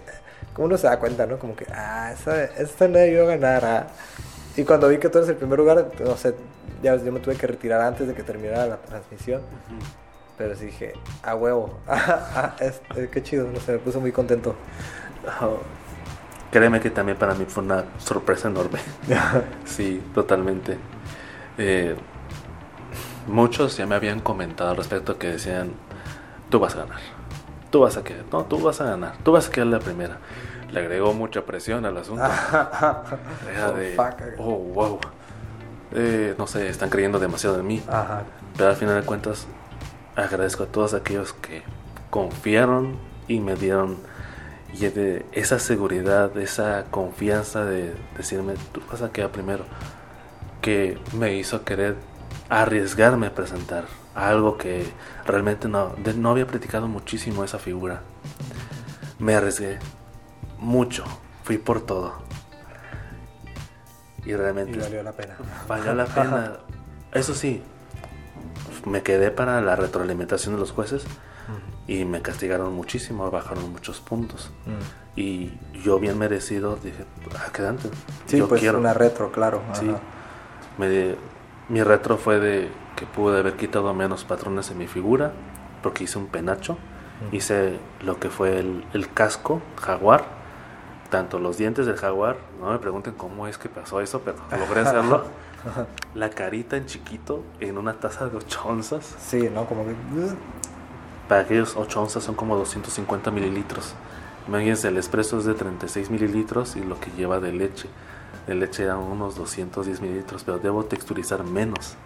[0.54, 1.38] como uno se da cuenta, ¿no?
[1.38, 3.64] Como que, ah, esta, esta no debió ganar.
[3.64, 3.86] Ah.
[4.56, 6.34] Y cuando vi que tú eres el primer lugar, no sé,
[6.82, 9.42] ya yo me tuve que retirar antes de que terminara la transmisión.
[10.36, 12.54] Pero sí dije, a huevo, ah,
[13.10, 14.54] qué chido, no sé, me puse muy contento.
[15.40, 15.58] Oh,
[16.50, 18.80] créeme que también para mí fue una sorpresa enorme.
[19.64, 20.76] sí, totalmente.
[21.56, 21.96] Eh,
[23.26, 25.72] muchos ya me habían comentado al respecto que decían,
[26.50, 27.21] tú vas a ganar
[27.72, 30.18] tú vas a quedar, no, tú vas a ganar, tú vas a quedar la primera.
[30.70, 32.22] Le agregó mucha presión al asunto.
[33.52, 33.96] Era de,
[34.38, 35.00] oh, wow.
[35.92, 37.82] eh, no sé, están creyendo demasiado en mí.
[37.88, 38.22] Ajá.
[38.56, 39.46] Pero al final de cuentas,
[40.14, 41.62] agradezco a todos aquellos que
[42.10, 43.98] confiaron y me dieron
[44.74, 49.64] y de esa seguridad, esa confianza de decirme, tú vas a quedar primero,
[50.60, 51.96] que me hizo querer
[52.48, 54.86] arriesgarme a presentar algo que
[55.26, 58.02] realmente no, de- no había practicado muchísimo esa figura.
[59.18, 59.78] Me arriesgué
[60.58, 61.04] mucho,
[61.44, 62.14] fui por todo.
[64.24, 65.34] Y realmente Y valió la pena.
[65.66, 66.52] valió la pena.
[67.12, 67.62] Eso sí,
[68.86, 71.04] me quedé para la retroalimentación de los jueces
[71.88, 74.50] y me castigaron muchísimo, bajaron muchos puntos.
[74.66, 75.18] Mm.
[75.18, 77.04] Y yo bien merecido dije,
[77.36, 77.90] ah, quedante.
[78.26, 78.78] Sí, yo pues quiero.
[78.78, 79.62] una retro, claro.
[79.72, 79.92] Sí.
[80.78, 81.16] Me-
[81.68, 82.70] mi retro fue de
[83.02, 85.32] que pude haber quitado menos patrones en mi figura
[85.82, 86.78] porque hice un penacho.
[87.32, 90.24] Hice lo que fue el, el casco jaguar,
[91.10, 92.36] tanto los dientes del jaguar.
[92.60, 95.24] No me pregunten cómo es que pasó eso, pero logré hacerlo.
[96.14, 99.16] La carita en chiquito en una taza de 8 onzas.
[99.18, 99.64] Sí, ¿no?
[99.66, 99.90] Como que...
[99.90, 100.36] uh,
[101.28, 103.94] Para aquellos 8 onzas son como 250 mililitros.
[104.46, 107.88] Imagínense, el espresso es de 36 mililitros y lo que lleva de leche.
[108.46, 111.96] De leche eran unos 210 mililitros, pero debo texturizar menos.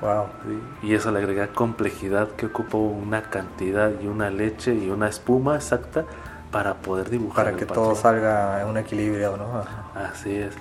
[0.00, 0.26] Wow.
[0.46, 0.86] ¿sí?
[0.88, 5.56] Y eso le agrega complejidad que ocupa una cantidad y una leche y una espuma
[5.56, 6.04] exacta
[6.50, 7.44] para poder dibujar.
[7.46, 7.84] Para el que patrón.
[7.86, 9.58] todo salga en un equilibrio, ¿no?
[9.60, 10.08] Ajá.
[10.12, 10.54] Así es.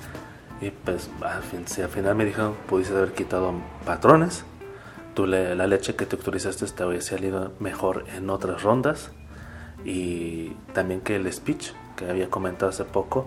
[0.62, 3.54] Y pues al, fin, si al final me dijeron, pudiste haber quitado
[3.86, 4.46] patrones.
[5.14, 9.12] Tú le- la leche que texturizaste te había salido mejor en otras rondas.
[9.84, 13.26] Y también que el speech que había comentado hace poco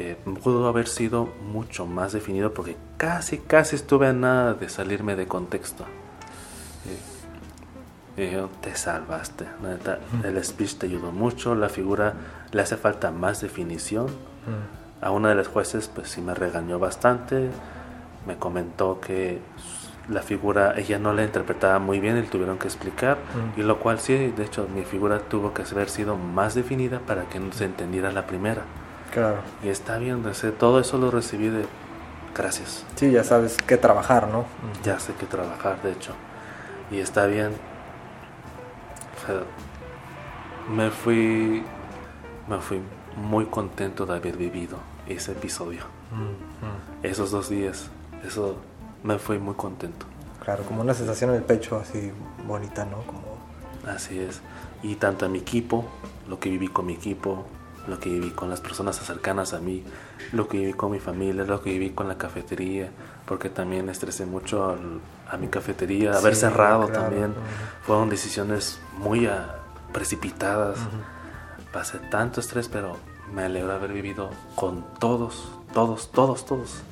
[0.00, 5.16] eh, pudo haber sido mucho más definido porque casi, casi estuve a nada de salirme
[5.16, 5.84] de contexto.
[8.16, 9.46] Y dijeron, te salvaste.
[10.24, 11.54] el speech te ayudó mucho.
[11.54, 12.14] La figura
[12.52, 14.06] le hace falta más definición.
[15.00, 17.50] A una de las jueces, pues sí me regañó bastante.
[18.26, 19.40] Me comentó que
[20.08, 23.18] la figura ella no la interpretaba muy bien y le tuvieron que explicar.
[23.18, 23.60] Mm.
[23.60, 27.24] Y lo cual sí, de hecho, mi figura tuvo que haber sido más definida para
[27.24, 28.62] que no se entendiera la primera.
[29.12, 29.38] Claro.
[29.62, 30.22] Y está bien,
[30.58, 31.64] todo eso lo recibí de
[32.34, 32.84] gracias.
[32.94, 34.44] Sí, ya sabes qué trabajar, ¿no?
[34.82, 36.12] Ya sé que trabajar, de hecho.
[36.90, 37.52] Y está bien.
[39.16, 39.42] O sea,
[40.74, 41.64] me fui.
[42.48, 42.80] Me fui
[43.16, 45.82] muy contento de haber vivido ese episodio.
[46.12, 47.04] Mm, mm.
[47.04, 47.90] Esos dos días.
[48.24, 48.56] Eso
[49.02, 50.06] me fui muy contento.
[50.42, 52.10] Claro, como una sensación en el pecho así
[52.46, 53.02] bonita, ¿no?
[53.02, 53.38] Como...
[53.86, 54.40] Así es.
[54.82, 55.84] Y tanto a mi equipo,
[56.28, 57.44] lo que viví con mi equipo,
[57.88, 59.82] lo que viví con las personas cercanas a mí,
[60.32, 62.90] lo que viví con mi familia, lo que viví con la cafetería,
[63.26, 67.02] porque también estresé mucho al- a mi cafetería, haber Sí, cerrado claro.
[67.02, 67.30] también.
[67.30, 67.40] Ujú.
[67.86, 69.56] Fueron decisiones muy ah,
[69.92, 70.78] precipitadas.
[70.78, 70.88] Ujú.
[71.72, 72.96] Pasé tanto estrés, pero
[73.32, 76.82] me alegro haber vivido con todos, todos, todos, todos.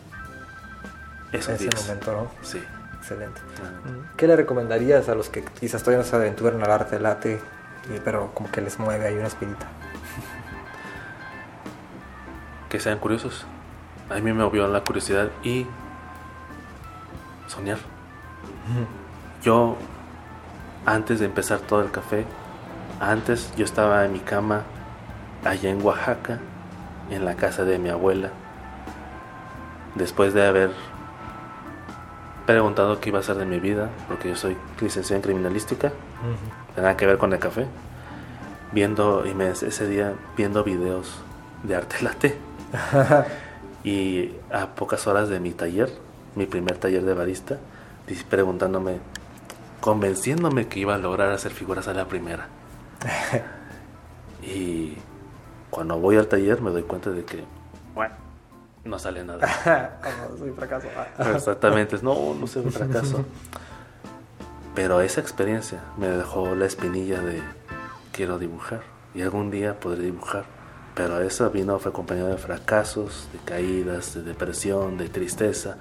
[1.33, 1.83] Esos Ese días.
[1.83, 2.31] momento, ¿no?
[2.43, 2.63] Sí.
[2.99, 3.41] Excelente.
[3.63, 4.17] Ah, Mm.
[4.17, 7.41] ¿Qué le recomendarías a los que quizás todavía no se aventuran al arte late,
[7.95, 9.67] y- pero como que les mueve ahí una espinita?
[12.69, 13.47] Que sean curiosos.
[14.11, 15.67] A mí me movió la curiosidad y
[17.47, 17.79] soñar.
[19.43, 19.77] Yo,
[20.85, 22.25] antes de empezar todo el café,
[23.01, 24.63] antes yo estaba en mi cama
[25.45, 26.39] allá en Oaxaca,
[27.11, 28.31] en la casa de mi abuela,
[29.95, 30.71] después de haber
[32.47, 35.93] preguntado qué iba a hacer de mi vida, porque yo soy licenciado en criminalística,
[36.77, 37.67] nada que ver con el café,
[38.73, 41.23] viendo, y me, ese día viendo videos
[41.63, 42.46] de arte latte.
[43.87, 45.93] Y a pocas horas de mi taller,
[46.35, 47.59] mi primer taller de barista,
[48.29, 48.99] preguntándome,
[49.81, 52.49] convenciéndome que iba a lograr hacer figuras a la primera.
[54.43, 54.97] y
[55.71, 57.45] cuando voy al taller me doy cuenta de que,
[57.95, 58.13] bueno,
[58.85, 60.01] no sale nada.
[60.03, 60.89] Como soy fracaso.
[61.33, 63.25] Exactamente, no, no sé, un fracaso.
[64.75, 67.41] Pero esa experiencia me dejó la espinilla de
[68.11, 68.81] quiero dibujar
[69.15, 70.56] y algún día podré dibujar.
[70.97, 75.77] Pero eso vino, fue acompañado de fracasos, de caídas, de depresión, de tristeza,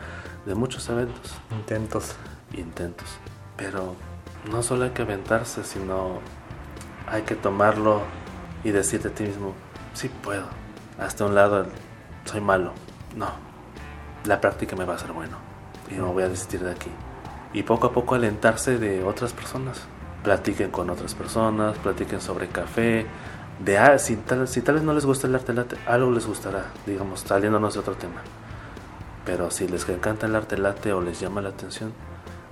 [0.45, 2.15] de muchos eventos Intentos.
[2.53, 3.07] intentos.
[3.55, 3.95] Pero
[4.51, 6.19] no solo hay que aventarse, sino
[7.07, 8.01] hay que tomarlo
[8.65, 9.53] y decirte a ti mismo,
[9.93, 10.47] sí puedo.
[10.99, 11.65] Hasta un lado,
[12.25, 12.73] soy malo.
[13.15, 13.29] No,
[14.25, 15.37] la práctica me va a hacer bueno
[15.89, 16.91] y no voy a desistir de aquí.
[17.53, 19.81] Y poco a poco alentarse de otras personas.
[20.23, 23.05] Platiquen con otras personas, platiquen sobre café.
[23.59, 26.25] De, ah, si, tal, si tal vez no les gusta el arte latte, algo les
[26.27, 28.21] gustará, digamos, saliéndonos de otro tema.
[29.25, 31.93] Pero si les encanta el arte latte o les llama la atención,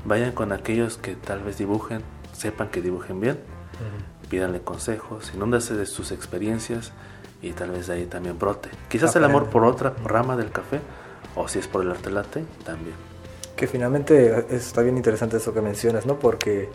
[0.06, 3.40] vayan con aquellos que tal vez dibujen, sepan que dibujen bien,
[4.30, 6.94] pídanle consejos, inúndase de sus experiencias
[7.42, 8.70] y tal vez de ahí también brote.
[8.90, 10.80] Quizás el amor por otra rama del café,
[11.36, 12.96] o si es por el arte latte, también.
[13.56, 16.18] que finalmente está bien interesante eso que mencionas, ¿no?
[16.18, 16.70] Porque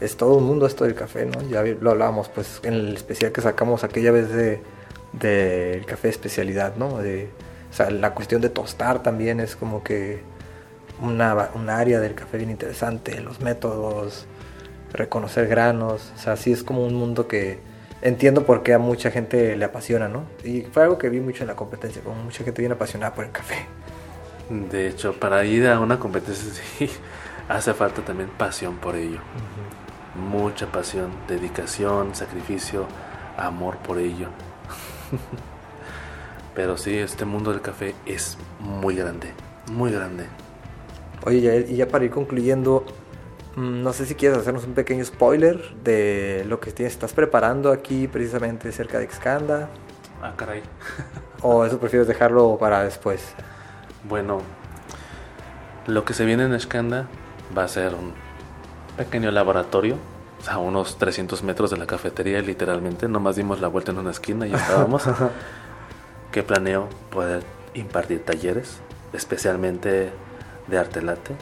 [0.00, 1.42] es todo un mundo esto del café, ¿no?
[1.48, 4.60] Ya lo hablábamos pues en el especial que sacamos aquella vez de
[5.12, 6.98] del café especialidad, ¿no?
[6.98, 7.28] De,
[7.70, 10.20] o sea, la cuestión de tostar también es como que
[11.00, 14.26] una, un área del café bien interesante, los métodos,
[14.92, 17.58] reconocer granos, o sea, sí es como un mundo que
[18.02, 20.24] entiendo por qué a mucha gente le apasiona, ¿no?
[20.44, 23.24] Y fue algo que vi mucho en la competencia, como mucha gente bien apasionada por
[23.24, 23.66] el café.
[24.48, 26.90] De hecho, para ir a una competencia sí
[27.48, 29.20] hace falta también pasión por ello.
[30.18, 32.86] Mucha pasión, dedicación, sacrificio,
[33.36, 34.28] amor por ello.
[36.54, 39.32] Pero sí, este mundo del café es muy grande,
[39.70, 40.26] muy grande.
[41.24, 42.84] Oye, y ya para ir concluyendo,
[43.56, 47.70] mm, no sé si quieres hacernos un pequeño spoiler de lo que tienes, estás preparando
[47.70, 49.68] aquí precisamente cerca de Excanda.
[50.20, 50.62] Ah, caray.
[51.42, 53.34] ¿O eso prefieres dejarlo para después?
[54.08, 54.42] Bueno,
[55.86, 57.06] lo que se viene en Excanda
[57.56, 58.12] va a ser un
[58.98, 59.96] pequeño laboratorio
[60.46, 63.08] a unos 300 metros de la cafetería, literalmente.
[63.08, 65.04] Nomás dimos la vuelta en una esquina y estábamos.
[66.32, 67.42] que planeo poder
[67.74, 68.80] impartir talleres,
[69.12, 70.10] especialmente
[70.66, 71.34] de arte latte.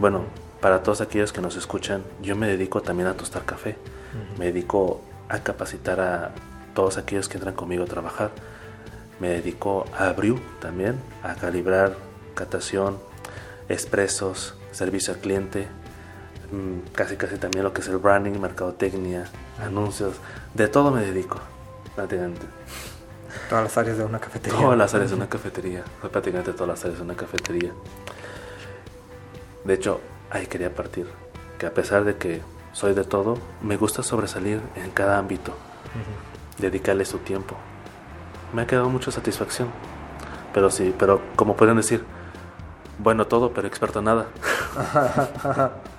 [0.00, 0.24] Bueno,
[0.60, 3.76] para todos aquellos que nos escuchan, yo me dedico también a tostar café.
[4.38, 6.30] Me dedico a capacitar a
[6.74, 8.30] todos aquellos que entran conmigo a trabajar.
[9.20, 11.96] Me dedico a brew también, a calibrar,
[12.34, 12.98] catación,
[13.68, 15.68] expresos, servicio al cliente,
[16.92, 19.24] casi casi también lo que es el branding, mercadotecnia,
[19.62, 20.16] anuncios,
[20.54, 21.38] de todo me dedico,
[21.94, 22.46] prácticamente.
[23.48, 24.58] Todas las áreas de una cafetería.
[24.58, 27.72] Todas las áreas de una cafetería, prácticamente todas las áreas de una cafetería.
[29.64, 31.06] De hecho, ahí quería partir,
[31.58, 35.54] que a pesar de que soy de todo, me gusta sobresalir en cada ámbito,
[36.58, 37.56] dedicarle su tiempo.
[38.52, 39.68] Me ha quedado mucha satisfacción.
[40.52, 42.04] Pero sí, pero como pueden decir,
[42.98, 44.26] bueno todo, pero experto nada.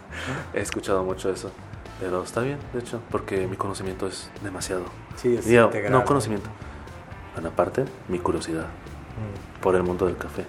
[0.53, 1.51] He escuchado mucho eso.
[1.99, 4.83] Pero está bien, de hecho, porque mi conocimiento es demasiado.
[5.15, 5.47] Sí, es
[5.89, 6.49] No conocimiento.
[7.33, 9.61] Bueno, aparte, mi curiosidad mm.
[9.61, 10.45] por el mundo del café.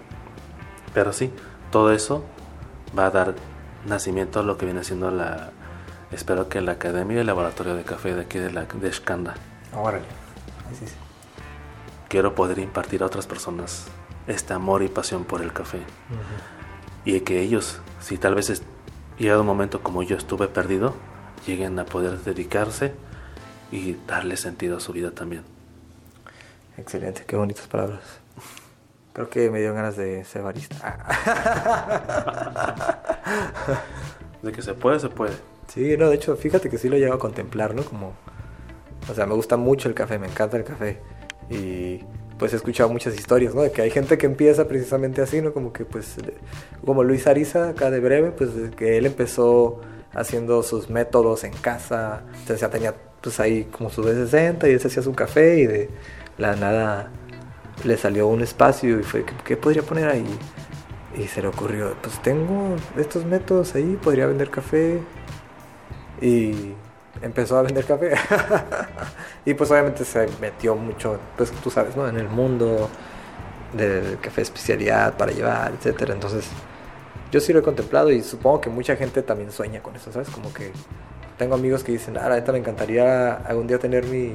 [0.92, 1.32] Pero sí,
[1.70, 2.24] todo eso
[2.96, 3.34] va a dar
[3.86, 5.50] nacimiento a lo que viene siendo la...
[6.10, 9.34] Espero que la Academia y el Laboratorio de Café de aquí de, la, de Shkanda.
[9.74, 10.04] Órale.
[10.72, 10.86] Sí,
[12.08, 13.86] Quiero poder impartir a otras personas
[14.26, 15.80] este amor y pasión por el café.
[17.04, 18.62] Y que ellos, si tal vez
[19.18, 20.94] llegado un momento como yo estuve perdido,
[21.46, 22.92] lleguen a poder dedicarse
[23.72, 25.42] y darle sentido a su vida también.
[26.76, 28.00] Excelente, qué bonitas palabras.
[29.12, 30.98] Creo que me dio ganas de ser barista.
[34.42, 35.32] de que se puede, se puede.
[35.68, 37.82] Sí, no, de hecho, fíjate que sí lo llevo a contemplar, ¿no?
[37.82, 38.12] Como,
[39.10, 41.00] o sea, me gusta mucho el café, me encanta el café.
[41.48, 42.00] Y
[42.38, 43.62] pues he escuchado muchas historias, ¿no?
[43.62, 45.52] De que hay gente que empieza precisamente así, ¿no?
[45.52, 46.16] Como que pues,
[46.84, 49.80] como Luis Ariza, acá de breve, pues que él empezó
[50.12, 54.80] haciendo sus métodos en casa, entonces ya tenía pues ahí como su B60 y él
[54.80, 55.90] se hacía su café y de
[56.38, 57.10] la nada
[57.84, 60.26] le salió un espacio y fue, ¿qué, podría poner ahí?
[61.18, 65.00] Y se le ocurrió, pues tengo estos métodos ahí, podría vender café
[66.20, 66.74] y
[67.22, 68.14] empezó a vender café.
[69.44, 72.08] y pues obviamente se metió mucho, pues tú sabes, ¿no?
[72.08, 72.88] En el mundo
[73.72, 76.14] del café especialidad para llevar, etcétera.
[76.14, 76.48] Entonces,
[77.30, 80.30] yo sí lo he contemplado y supongo que mucha gente también sueña con eso, ¿sabes?
[80.30, 80.72] Como que
[81.38, 84.32] tengo amigos que dicen, ah, la me encantaría algún día tener mi,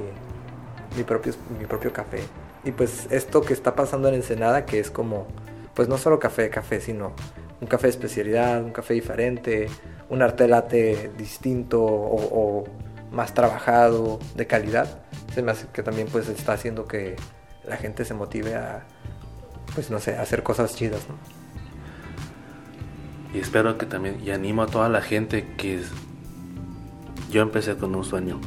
[0.96, 2.20] mi, propio, mi propio café.
[2.64, 5.28] Y pues esto que está pasando en Ensenada, que es como,
[5.74, 7.14] pues no solo café, café, sino
[7.60, 9.68] un café de especialidad, un café diferente,
[10.12, 12.66] un arte latte distinto o,
[13.14, 17.16] más trabajado, de calidad, se me hace que también pues está haciendo que
[17.66, 18.86] la gente se motive a,
[19.74, 21.02] pues no sé, a hacer cosas chidas.
[23.34, 25.82] Y espero que también, y animo a toda la gente que
[27.30, 28.40] yo empecé con un sueño.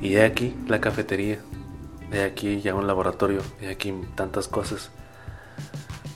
[0.00, 1.38] Y de aquí la cafetería,
[2.10, 4.90] de aquí ya un laboratorio, de aquí tantas cosas.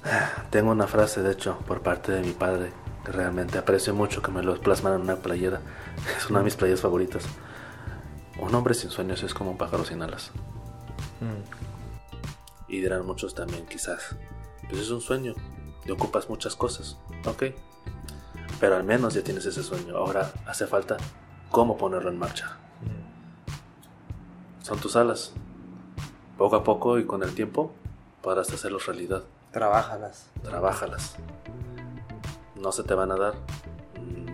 [0.50, 2.70] Tengo una frase, de hecho, por parte de mi padre,
[3.04, 5.60] que realmente aprecio mucho que me lo plasman en una playera.
[6.16, 7.24] Es una de mis playas favoritas.
[8.38, 10.30] Un hombre sin sueños es como un pájaro sin alas.
[11.20, 12.72] Mm.
[12.72, 14.16] Y dirán muchos también, quizás,
[14.68, 15.34] pues es un sueño,
[15.84, 16.96] te ocupas muchas cosas,
[17.26, 17.44] ok.
[18.58, 19.96] Pero al menos ya tienes ese sueño.
[19.96, 20.96] Ahora hace falta
[21.50, 22.56] cómo ponerlo en marcha.
[22.80, 24.64] Mm.
[24.64, 25.32] Son tus alas.
[26.38, 27.72] Poco a poco y con el tiempo
[28.22, 29.24] podrás hacerlo realidad.
[29.50, 30.30] Trabájalas.
[30.42, 31.16] Trabájalas.
[32.62, 33.34] No se te van a dar.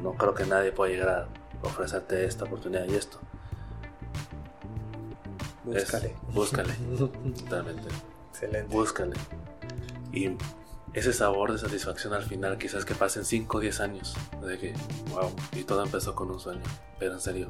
[0.03, 3.19] No creo que nadie pueda llegar a ofrecerte esta oportunidad y esto.
[5.65, 6.15] Búscale.
[6.33, 6.75] búscale.
[7.39, 7.89] Totalmente.
[8.31, 8.75] Excelente.
[8.75, 9.17] Búscale.
[10.13, 10.37] Y
[10.93, 14.75] ese sabor de satisfacción al final, quizás que pasen 5 o 10 años, de que,
[15.11, 16.63] wow, y todo empezó con un sueño,
[16.99, 17.49] pero en serio,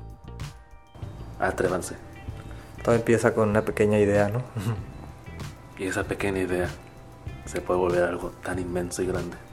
[1.38, 1.96] atrévanse.
[2.84, 4.42] Todo empieza con una pequeña idea, ¿no?
[5.78, 6.68] y esa pequeña idea
[7.46, 9.47] se puede volver algo tan inmenso y grande.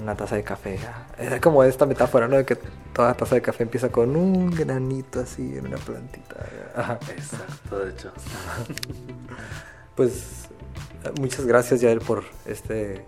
[0.00, 0.78] Una taza de café.
[1.18, 2.36] Es como esta metáfora, ¿no?
[2.36, 2.56] De que
[2.92, 6.36] toda taza de café empieza con un granito así en una plantita.
[7.10, 8.12] Exacto, de hecho.
[9.94, 10.48] pues
[11.18, 13.04] muchas gracias, Yael, por este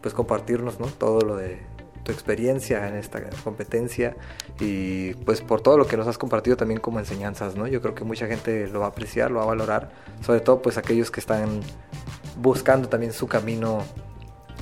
[0.00, 0.86] pues compartirnos, ¿no?
[0.86, 1.60] Todo lo de
[2.02, 4.16] tu experiencia en esta competencia
[4.58, 7.66] y pues por todo lo que nos has compartido también como enseñanzas, ¿no?
[7.68, 10.60] Yo creo que mucha gente lo va a apreciar, lo va a valorar, sobre todo
[10.62, 11.60] pues aquellos que están
[12.36, 13.84] buscando también su camino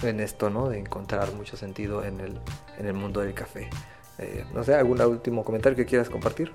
[0.03, 0.69] en esto, ¿no?
[0.69, 2.39] De encontrar mucho sentido en el,
[2.79, 3.71] en el mundo del café.
[4.19, 6.53] Eh, no sé, ¿algún último comentario que quieras compartir?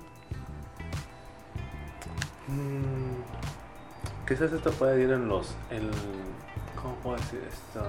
[2.48, 5.54] Mm, quizás esto puede ir en los...
[5.70, 5.90] En,
[6.80, 7.82] ¿Cómo puedo decir esto?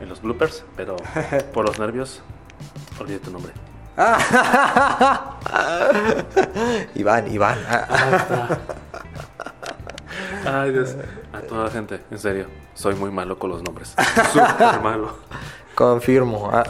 [0.00, 0.96] En los bloopers, pero
[1.52, 2.22] por los nervios,
[2.98, 3.52] olvidé tu nombre.
[6.94, 7.58] Iván, Iván.
[10.46, 10.96] Ay, Dios.
[11.32, 13.94] A toda la gente, en serio, soy muy malo con los nombres.
[14.32, 15.14] Súper malo.
[15.74, 16.50] Confirmo.
[16.52, 16.64] a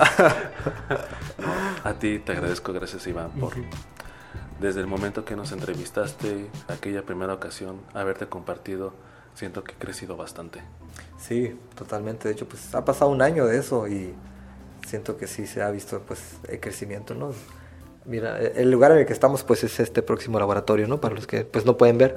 [1.98, 3.54] ti te agradezco, gracias Iván, por
[4.60, 8.92] desde el momento que nos entrevistaste, aquella primera ocasión, haberte compartido,
[9.34, 10.60] siento que he crecido bastante.
[11.18, 12.28] Sí, totalmente.
[12.28, 14.14] De hecho, pues ha pasado un año de eso y
[14.86, 17.32] siento que sí se ha visto pues el crecimiento, ¿no?
[18.06, 21.00] Mira, el lugar en el que estamos pues es este próximo laboratorio, ¿no?
[21.00, 22.16] Para los que pues no pueden ver.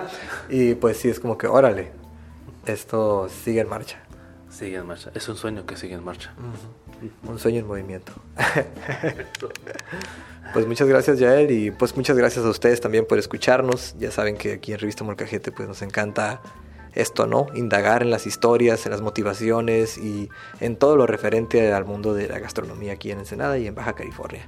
[0.48, 1.90] y pues sí, es como que, órale,
[2.66, 3.98] esto sigue en marcha.
[4.48, 5.10] Sigue en marcha.
[5.14, 6.32] Es un sueño que sigue en marcha.
[7.26, 8.12] Un sueño en movimiento.
[10.54, 13.96] pues muchas gracias, Yael, y pues muchas gracias a ustedes también por escucharnos.
[13.98, 16.40] Ya saben que aquí en Revista Molcajete pues nos encanta
[16.94, 17.48] esto, ¿no?
[17.54, 20.28] Indagar en las historias, en las motivaciones y
[20.60, 23.94] en todo lo referente al mundo de la gastronomía aquí en Ensenada y en Baja
[23.94, 24.46] California.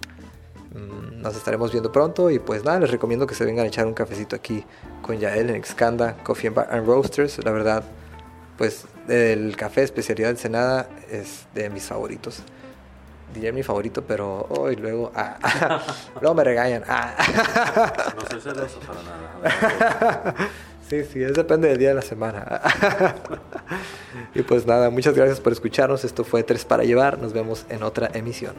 [0.76, 3.86] Mm, nos estaremos viendo pronto y pues nada, les recomiendo que se vengan a echar
[3.86, 4.64] un cafecito aquí
[5.00, 7.42] con Yael en Excanda Coffee and, Roasters.
[7.44, 7.82] La verdad,
[8.58, 12.42] pues el café especialidad de Ensenada es de mis favoritos.
[13.32, 15.82] Diría mi favorito, pero hoy luego, ah,
[16.20, 16.84] luego me regañan.
[16.86, 17.14] Ah.
[18.14, 20.34] No soy celoso para nada.
[20.88, 22.60] Sí, sí, es depende del día de la semana.
[24.36, 26.04] y pues nada, muchas gracias por escucharnos.
[26.04, 27.18] Esto fue Tres para Llevar.
[27.18, 28.54] Nos vemos en otra emisión.